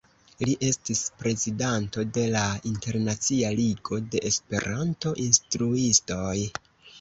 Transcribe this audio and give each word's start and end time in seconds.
Li 0.47 0.53
estis 0.67 1.01
prezidanto 1.17 2.05
de 2.15 2.23
la 2.35 2.45
Internacia 2.69 3.51
Ligo 3.59 4.01
de 4.17 4.23
Esperanto-Instruistoj. 4.31 6.35